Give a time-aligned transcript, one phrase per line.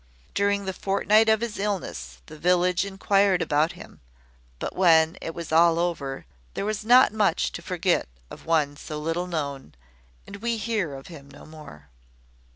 [0.33, 3.99] During the fortnight of his illness, the village inquired about him;
[4.57, 8.97] but when it was all over, there was not much to forget of one so
[8.99, 9.75] little known,
[10.25, 11.89] and we hear of him no more.